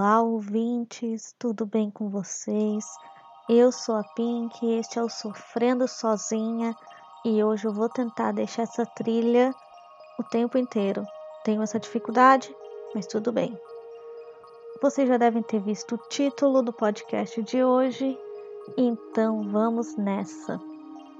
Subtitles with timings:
[0.00, 2.86] Olá, ouvintes, tudo bem com vocês?
[3.46, 6.74] Eu sou a Pink, este é o Sofrendo Sozinha
[7.22, 9.54] e hoje eu vou tentar deixar essa trilha
[10.18, 11.04] o tempo inteiro.
[11.44, 12.50] Tenho essa dificuldade,
[12.94, 13.54] mas tudo bem.
[14.80, 18.18] Vocês já devem ter visto o título do podcast de hoje,
[18.78, 20.58] então vamos nessa.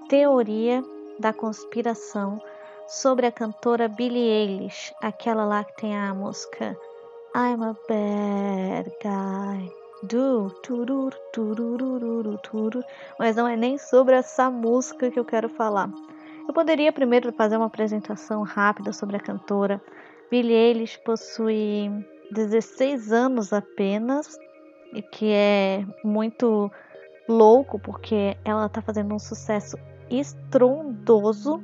[0.09, 0.83] Teoria
[1.19, 2.41] da conspiração
[2.89, 6.75] sobre a cantora Billie Eilish, aquela lá que tem a música
[7.33, 9.71] I'm a bad guy.
[10.03, 12.83] Do, turur, turururu, turur.
[13.19, 15.89] Mas não é nem sobre essa música que eu quero falar.
[16.49, 19.81] Eu poderia primeiro fazer uma apresentação rápida sobre a cantora.
[20.29, 21.89] Billie Eilish possui
[22.33, 24.37] 16 anos apenas,
[24.93, 26.69] e que é muito
[27.29, 29.77] louco porque ela está fazendo um sucesso
[30.11, 31.63] estrondoso.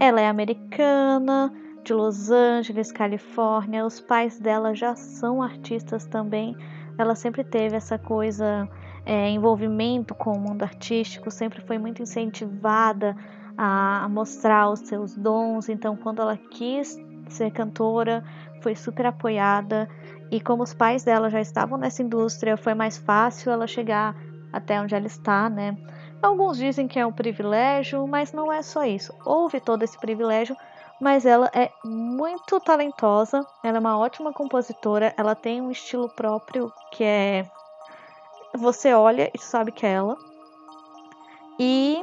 [0.00, 1.52] Ela é americana,
[1.84, 3.84] de Los Angeles, Califórnia.
[3.84, 6.56] Os pais dela já são artistas também.
[6.96, 8.68] Ela sempre teve essa coisa,
[9.04, 13.16] é, envolvimento com o mundo artístico, sempre foi muito incentivada
[13.56, 15.68] a, mostrar os seus dons.
[15.68, 16.96] Então, quando ela quis
[17.28, 18.22] ser cantora,
[18.60, 19.88] foi super apoiada.
[20.30, 24.14] E como os pais dela já estavam nessa indústria, foi mais fácil ela chegar
[24.52, 25.76] até onde ela está, né?
[26.22, 29.12] Alguns dizem que é um privilégio, mas não é só isso.
[29.24, 30.56] Houve todo esse privilégio
[31.02, 36.72] mas ela é muito talentosa, ela é uma ótima compositora, ela tem um estilo próprio
[36.92, 37.44] que é
[38.54, 40.16] você olha e sabe que é ela.
[41.58, 42.00] E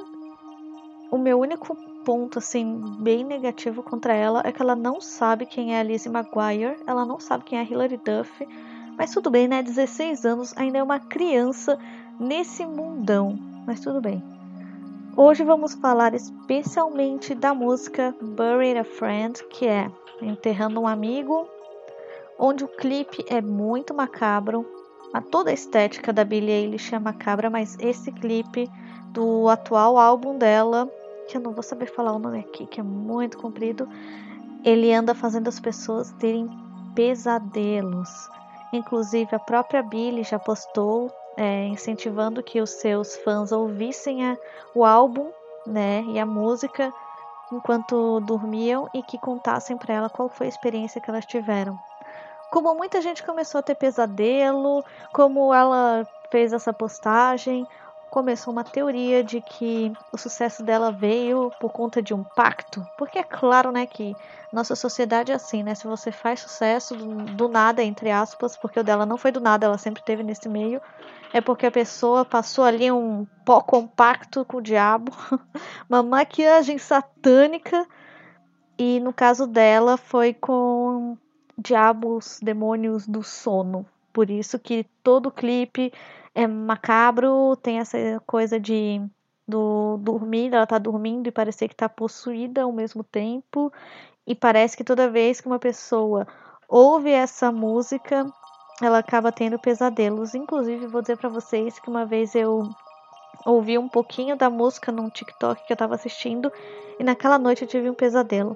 [1.09, 5.75] o meu único ponto assim bem negativo contra ela é que ela não sabe quem
[5.75, 8.45] é a Lizzie McGuire, ela não sabe quem é a Hilary Duff,
[8.97, 9.64] mas tudo bem, né?
[9.64, 11.80] 16 anos, ainda é uma criança
[12.20, 14.38] nesse mundão, mas tudo bem.
[15.17, 21.47] Hoje vamos falar especialmente da música Buried a Friend, que é Enterrando um Amigo,
[22.38, 24.65] onde o clipe é muito macabro.
[25.13, 28.69] A toda a estética da Billie Eilish é macabra, mas esse clipe
[29.11, 30.89] do atual álbum dela,
[31.27, 33.89] que eu não vou saber falar o nome aqui, que é muito comprido,
[34.64, 36.47] ele anda fazendo as pessoas terem
[36.93, 38.09] pesadelos.
[38.71, 44.38] Inclusive a própria Billie já postou é, incentivando que os seus fãs ouvissem a,
[44.76, 45.32] o álbum
[45.66, 46.94] né, e a música
[47.50, 51.80] enquanto dormiam e que contassem para ela qual foi a experiência que elas tiveram.
[52.52, 54.83] Como muita gente começou a ter pesadelo,
[55.14, 57.66] como ela fez essa postagem,
[58.09, 62.86] começou uma teoria de que o sucesso dela veio por conta de um pacto.
[62.97, 64.15] Porque é claro, né, que
[64.52, 65.75] nossa sociedade é assim, né?
[65.75, 69.65] Se você faz sucesso do, nada, entre aspas, porque o dela não foi do nada,
[69.65, 70.81] ela sempre teve nesse meio,
[71.31, 75.11] é porque a pessoa passou ali um pó compacto com o diabo,
[75.87, 77.86] uma maquiagem satânica,
[78.77, 81.17] e no caso dela foi com
[81.58, 83.86] diabos, demônios do sono.
[84.11, 85.93] Por isso que todo clipe
[86.33, 89.01] é macabro, tem essa coisa de
[89.47, 93.73] do dormir, ela tá dormindo e parecer que tá possuída ao mesmo tempo.
[94.25, 96.27] E parece que toda vez que uma pessoa
[96.67, 98.31] ouve essa música,
[98.79, 100.35] ela acaba tendo pesadelos.
[100.35, 102.69] Inclusive, vou dizer para vocês que uma vez eu
[103.43, 106.51] ouvi um pouquinho da música num TikTok que eu tava assistindo
[106.99, 108.55] e naquela noite eu tive um pesadelo.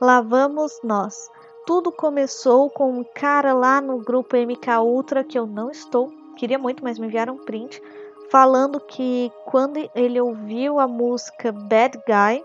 [0.00, 1.30] Lá vamos nós.
[1.64, 6.58] Tudo começou com um cara lá no grupo MK Ultra que eu não estou queria
[6.58, 7.82] muito, mas me enviaram um print
[8.30, 12.44] falando que quando ele ouviu a música Bad Guy,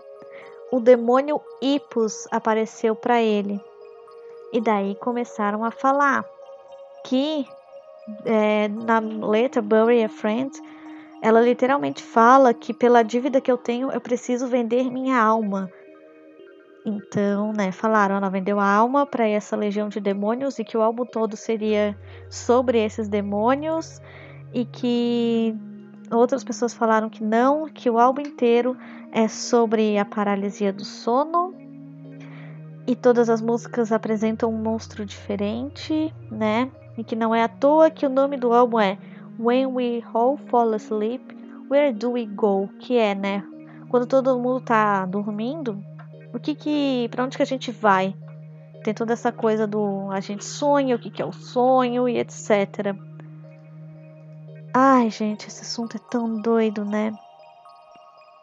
[0.72, 3.60] o demônio Ipus apareceu para ele.
[4.52, 6.24] E daí começaram a falar
[7.04, 7.46] que
[8.24, 10.50] é, na letra Bury a Friend,
[11.22, 15.70] ela literalmente fala que pela dívida que eu tenho eu preciso vender minha alma.
[16.84, 20.82] Então, né, falaram, ela vendeu a alma para essa legião de demônios e que o
[20.82, 21.96] álbum todo seria
[22.28, 24.02] sobre esses demônios
[24.52, 25.56] e que
[26.10, 28.76] outras pessoas falaram que não, que o álbum inteiro
[29.10, 31.54] é sobre a paralisia do sono
[32.86, 36.70] e todas as músicas apresentam um monstro diferente, né?
[36.98, 38.98] E que não é à toa que o nome do álbum é
[39.38, 41.34] When We All Fall Asleep,
[41.70, 42.68] Where Do We Go?
[42.78, 43.42] Que é, né?
[43.88, 45.82] Quando todo mundo tá dormindo,
[46.34, 48.14] o que que, para onde que a gente vai?
[48.82, 52.18] Tem toda essa coisa do a gente sonha, o que que é o sonho e
[52.18, 52.94] etc.
[54.74, 57.12] Ai, gente, esse assunto é tão doido, né?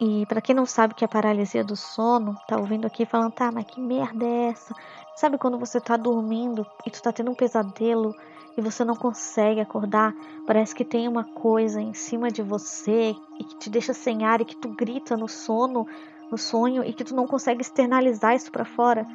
[0.00, 3.32] E para quem não sabe o que é paralisia do sono, tá ouvindo aqui falando,
[3.32, 4.74] tá, mas que merda é essa?
[5.14, 8.12] Sabe quando você tá dormindo e tu tá tendo um pesadelo
[8.56, 10.12] e você não consegue acordar?
[10.46, 14.40] Parece que tem uma coisa em cima de você e que te deixa sem ar
[14.40, 15.86] e que tu grita no sono
[16.32, 19.06] no sonho e que tu não consegue externalizar isso para fora.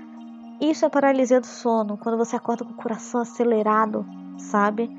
[0.62, 4.06] Isso é paralisia do sono, quando você acorda com o coração acelerado,
[4.38, 4.90] sabe?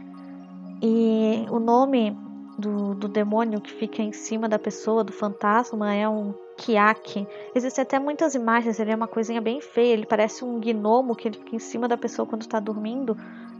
[0.82, 2.16] E o nome
[2.58, 7.26] do, do demônio que fica em cima da pessoa, do fantasma, é um Kiak.
[7.54, 11.30] Existem até muitas imagens, ele é uma coisinha bem feia, ele parece um gnomo que
[11.30, 13.16] fica em cima da pessoa quando está dormindo,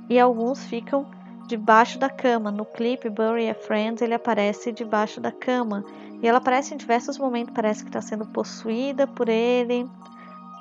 [0.09, 1.07] e alguns ficam
[1.49, 2.51] debaixo da cama.
[2.51, 5.85] No clipe Bury a Friend, ele aparece debaixo da cama.
[6.23, 9.89] E ela aparece em diversos momentos, parece que está sendo possuída por ele.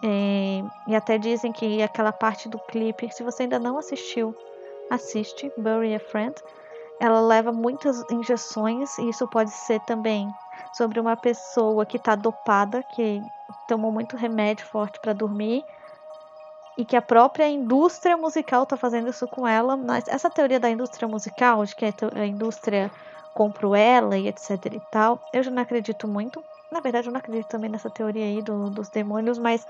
[0.03, 4.33] É, e até dizem que aquela parte do clipe, se você ainda não assistiu,
[4.89, 6.35] assiste Bury a Friend.
[6.99, 10.27] Ela leva muitas injeções e isso pode ser também
[10.73, 13.21] sobre uma pessoa que está dopada, que
[13.67, 15.63] tomou muito remédio forte para dormir
[16.77, 19.75] e que a própria indústria musical está fazendo isso com ela.
[19.75, 22.91] Mas essa teoria da indústria musical, de que a indústria
[23.33, 26.43] comprou ela e etc e tal, eu já não acredito muito.
[26.71, 29.65] Na verdade, eu não acredito também nessa teoria aí do, dos demônios, mas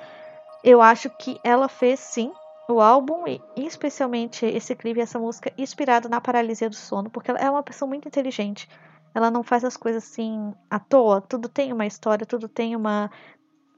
[0.64, 2.32] eu acho que ela fez sim
[2.68, 7.40] o álbum e especialmente esse clipe, essa música, inspirado na paralisia do sono, porque ela
[7.40, 8.70] é uma pessoa muito inteligente.
[9.16, 13.10] Ela não faz as coisas assim à toa, tudo tem uma história, tudo tem uma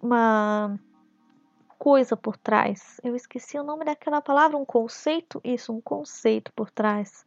[0.01, 0.79] uma
[1.79, 2.99] coisa por trás.
[3.01, 5.39] Eu esqueci o nome daquela palavra, um conceito?
[5.43, 7.25] Isso, um conceito por trás.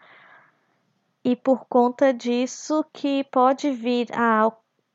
[1.25, 4.53] E por conta disso que pode vir a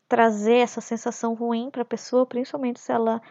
[0.08, 3.22] trazer essa sensação ruim para a pessoa, principalmente se ela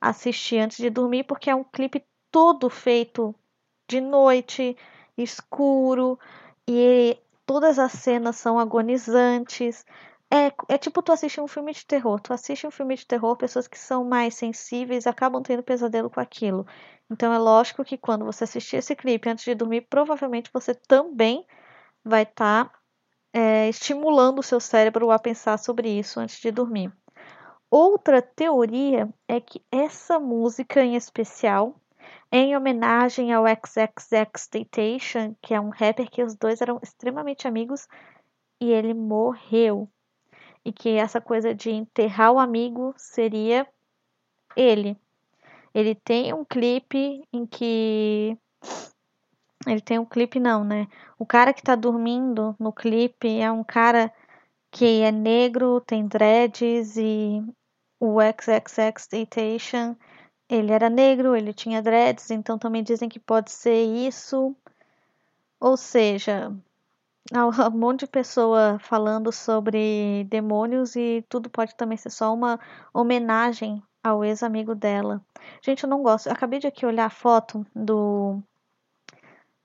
[0.00, 3.34] assistir antes de dormir, porque é um clipe todo feito
[3.88, 4.76] de noite,
[5.16, 6.18] escuro,
[6.66, 7.16] e
[7.46, 9.86] todas as cenas são agonizantes.
[10.30, 12.20] É, é tipo tu assistir um filme de terror.
[12.20, 16.20] Tu assiste um filme de terror, pessoas que são mais sensíveis acabam tendo pesadelo com
[16.20, 16.66] aquilo.
[17.10, 21.46] Então é lógico que quando você assistir esse clipe antes de dormir, provavelmente você também
[22.04, 22.78] vai estar tá,
[23.32, 26.92] é, estimulando o seu cérebro a pensar sobre isso antes de dormir.
[27.70, 31.74] Outra teoria é que essa música em especial,
[32.30, 37.86] em homenagem ao XXXTentacion, que é um rapper que os dois eram extremamente amigos
[38.60, 39.88] e ele morreu
[40.68, 43.66] e que essa coisa de enterrar o amigo seria
[44.54, 44.98] ele.
[45.74, 48.36] Ele tem um clipe em que.
[49.66, 50.86] Ele tem um clipe, não, né?
[51.18, 54.12] O cara que tá dormindo no clipe é um cara
[54.70, 57.42] que é negro, tem dreads e
[57.98, 59.96] o XXX
[60.50, 64.54] ele era negro, ele tinha dreads, então também dizem que pode ser isso.
[65.60, 66.54] Ou seja,
[67.32, 72.58] um monte de pessoa falando sobre demônios e tudo pode também ser só uma
[72.92, 75.22] homenagem ao ex-amigo dela.
[75.62, 76.28] Gente, eu não gosto.
[76.28, 78.42] Eu acabei de aqui olhar a foto do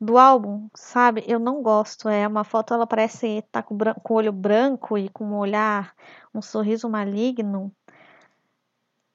[0.03, 1.23] do álbum, sabe?
[1.27, 2.09] Eu não gosto.
[2.09, 5.95] É uma foto, ela parece tá com, com o olho branco e com um olhar,
[6.33, 7.71] um sorriso maligno.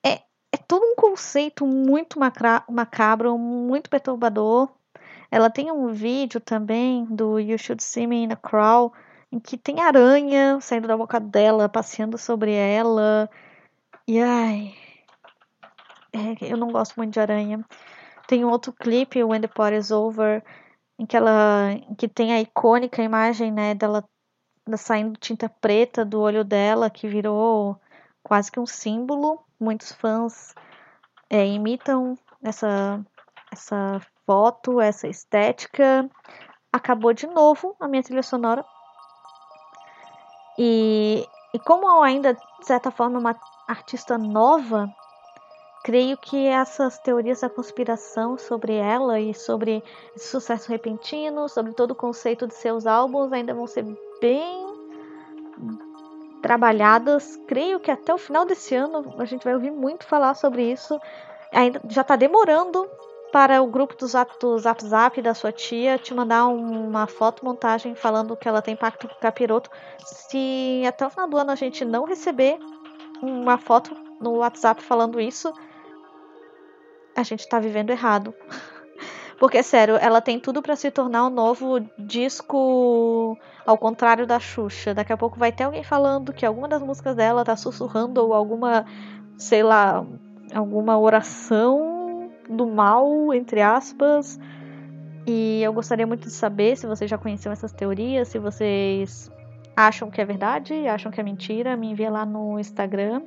[0.04, 0.22] É,
[0.52, 4.70] é todo um conceito muito macabro, muito perturbador.
[5.30, 8.92] Ela tem um vídeo também do You Should See Me in a Crawl,
[9.30, 13.28] em que tem aranha saindo da boca dela, passeando sobre ela.
[14.06, 14.74] E ai.
[16.12, 17.64] É, eu não gosto muito de aranha.
[18.26, 20.42] Tem um outro clipe, When the Party's Over,
[20.98, 21.72] em que ela.
[21.72, 24.04] Em que tem a icônica imagem, né, dela
[24.76, 27.80] saindo tinta preta do olho dela, que virou
[28.22, 29.42] quase que um símbolo.
[29.60, 30.54] Muitos fãs
[31.28, 33.04] é, imitam essa,
[33.50, 36.06] essa foto, essa estética.
[36.70, 38.62] Acabou de novo a minha trilha sonora.
[40.58, 43.34] E, e como eu ainda, de certa forma, uma
[43.66, 44.86] artista nova,
[45.82, 49.82] creio que essas teorias da conspiração sobre ela e sobre
[50.14, 53.86] esse sucesso repentino, sobre todo o conceito de seus álbuns, ainda vão ser
[54.20, 54.66] bem
[56.42, 57.40] trabalhadas.
[57.46, 61.00] Creio que até o final desse ano a gente vai ouvir muito falar sobre isso.
[61.50, 62.86] Ainda já está demorando
[63.32, 67.44] para o grupo do Zap, do Zap Zap da sua tia te mandar uma foto
[67.44, 69.70] montagem falando que ela tem pacto com o capiroto.
[70.04, 72.58] Se até o final do ano a gente não receber
[73.22, 75.52] uma foto no WhatsApp falando isso,
[77.14, 78.34] a gente tá vivendo errado.
[79.38, 84.92] Porque, sério, ela tem tudo para se tornar um novo disco ao contrário da Xuxa.
[84.92, 88.34] Daqui a pouco vai ter alguém falando que alguma das músicas dela tá sussurrando ou
[88.34, 88.84] alguma,
[89.36, 90.04] sei lá,
[90.52, 91.87] alguma oração
[92.48, 94.38] do mal, entre aspas.
[95.26, 99.30] E eu gostaria muito de saber se vocês já conheciam essas teorias, se vocês
[99.76, 103.22] acham que é verdade, acham que é mentira, me envia lá no Instagram,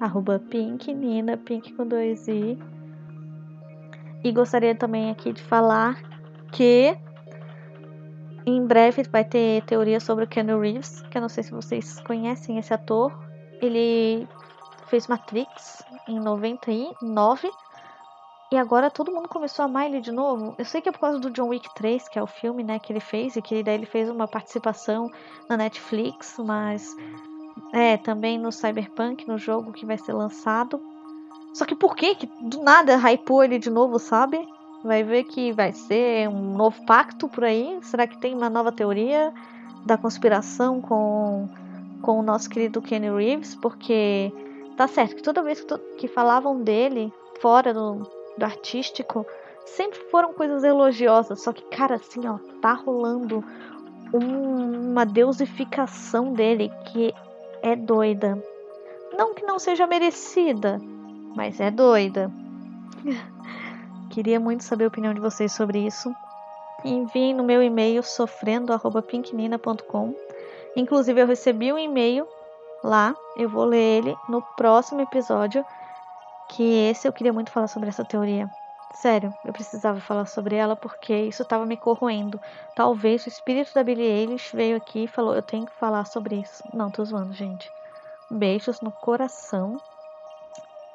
[0.00, 2.58] arroba pink, nina, pink com dois i.
[4.22, 6.00] E gostaria também aqui de falar
[6.52, 6.96] que
[8.46, 12.00] em breve vai ter teoria sobre o Keanu Reeves, que eu não sei se vocês
[12.00, 13.12] conhecem esse ator.
[13.62, 14.28] Ele
[14.88, 17.50] fez Matrix em 99
[18.54, 20.54] E agora todo mundo começou a amar ele de novo.
[20.56, 22.78] Eu sei que é por causa do John Wick 3, que é o filme, né,
[22.78, 25.10] que ele fez, e que daí ele fez uma participação
[25.48, 26.96] na Netflix, mas
[27.72, 30.80] é, também no Cyberpunk, no jogo que vai ser lançado.
[31.52, 34.46] Só que por que que do nada hypou ele de novo, sabe?
[34.84, 37.76] Vai ver que vai ser um novo pacto por aí?
[37.82, 39.34] Será que tem uma nova teoria
[39.84, 41.48] da conspiração com,
[42.00, 43.56] com o nosso querido Kenny Reeves?
[43.56, 44.32] Porque
[44.76, 49.26] tá certo que toda vez que, que falavam dele fora do, do artístico,
[49.64, 51.42] sempre foram coisas elogiosas.
[51.42, 53.44] Só que, cara, assim, ó, tá rolando
[54.12, 57.14] um, uma deusificação dele que
[57.62, 58.42] é doida.
[59.16, 60.80] Não que não seja merecida,
[61.34, 62.30] mas é doida.
[64.10, 66.14] Queria muito saber a opinião de vocês sobre isso.
[66.84, 70.14] Enviem no meu e-mail sofrendo@pinknina.com.
[70.76, 72.28] Inclusive eu recebi um e-mail
[72.82, 75.64] lá, eu vou ler ele no próximo episódio,
[76.48, 78.50] que esse eu queria muito falar sobre essa teoria.
[78.94, 82.40] Sério, eu precisava falar sobre ela porque isso estava me corroendo.
[82.76, 86.36] Talvez o espírito da Billie Eilish veio aqui e falou: Eu tenho que falar sobre
[86.36, 86.62] isso.
[86.72, 87.68] Não, tô zoando, gente.
[88.30, 89.78] Beijos no coração.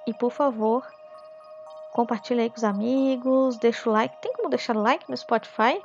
[0.07, 0.87] E por favor,
[1.91, 4.15] compartilhe aí com os amigos, deixa o like.
[4.21, 5.81] Tem como deixar like no Spotify?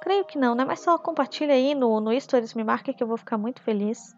[0.00, 0.64] Creio que não, né?
[0.64, 4.14] Mas só compartilha aí no, no Stories, me marca que eu vou ficar muito feliz.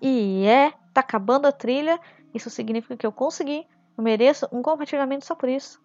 [0.00, 1.98] E é, tá acabando a trilha.
[2.32, 3.66] Isso significa que eu consegui.
[3.98, 5.82] Eu mereço um compartilhamento só por isso.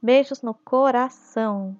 [0.00, 1.76] Beijos no coração.